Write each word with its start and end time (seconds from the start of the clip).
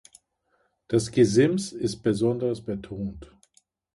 Das 0.87 1.11
Gesims 1.11 1.73
ist 1.73 1.97
besonders 2.01 2.59
betont. 2.61 3.31